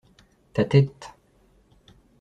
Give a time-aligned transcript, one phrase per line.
[0.53, 1.13] Ta tête.